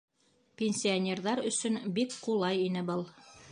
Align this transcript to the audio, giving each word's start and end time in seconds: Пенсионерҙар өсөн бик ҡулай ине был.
Пенсионерҙар 0.61 1.43
өсөн 1.51 1.79
бик 1.99 2.19
ҡулай 2.25 2.65
ине 2.71 2.85
был. 2.91 3.07